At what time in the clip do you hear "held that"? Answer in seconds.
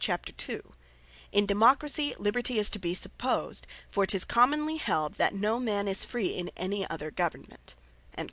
4.77-5.35